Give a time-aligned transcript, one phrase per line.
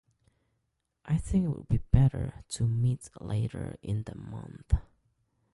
[1.05, 4.73] I think it would be better to meet later in the month.